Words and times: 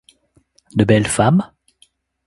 De 0.75 0.83
belles 0.85 1.05
femmes? 1.07 1.53